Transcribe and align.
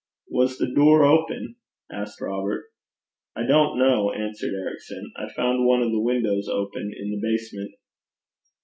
'Was 0.29 0.57
the 0.57 0.73
door 0.73 1.05
open?' 1.05 1.57
asked 1.91 2.21
Robert. 2.21 2.65
'I 3.35 3.45
don't 3.45 3.77
know,' 3.77 4.11
answered 4.11 4.51
Ericson. 4.51 5.11
'I 5.15 5.31
found 5.33 5.63
one 5.67 5.83
of 5.83 5.91
the 5.91 6.01
windows 6.01 6.47
open 6.47 6.91
in 6.97 7.11
the 7.11 7.19
basement.' 7.21 7.75